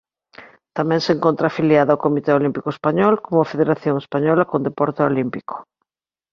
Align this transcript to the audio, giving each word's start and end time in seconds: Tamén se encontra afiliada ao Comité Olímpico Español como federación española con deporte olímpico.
Tamén 0.77 0.99
se 1.05 1.11
encontra 1.15 1.45
afiliada 1.47 1.89
ao 1.93 2.03
Comité 2.05 2.31
Olímpico 2.39 2.69
Español 2.75 3.13
como 3.25 3.49
federación 3.51 3.95
española 4.03 4.43
con 4.51 4.59
deporte 4.67 5.01
olímpico. 5.11 5.55